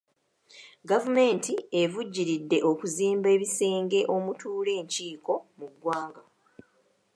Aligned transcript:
Gavumenti 0.89 1.53
evujjiridde 1.81 2.57
okuzimba 2.71 3.27
ebisenge 3.35 3.99
omutuula 4.15 4.71
enkiiko 4.79 5.33
mu 5.57 5.67
ggwanga. 5.71 6.23